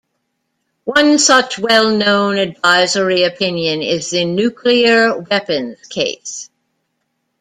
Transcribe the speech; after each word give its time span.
One 0.85 1.19
such 1.19 1.59
well-known 1.59 2.39
advisory 2.39 3.21
opinion 3.25 3.83
is 3.83 4.09
the 4.09 4.25
"Nuclear 4.25 5.15
Weapons 5.19 5.77
Case". 5.89 6.49